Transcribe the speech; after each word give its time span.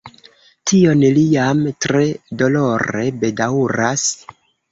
Tion 0.69 1.03
li 1.17 1.25
jam 1.33 1.61
tre 1.85 2.01
dolore 2.41 3.05
bedaŭras. 3.25 4.09